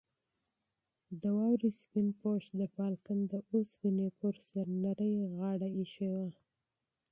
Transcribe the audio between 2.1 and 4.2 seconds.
پوښ د بالکن د اوسپنې